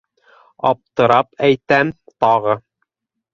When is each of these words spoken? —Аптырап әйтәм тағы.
—Аптырап 0.69 1.29
әйтәм 1.49 1.93
тағы. 2.27 2.57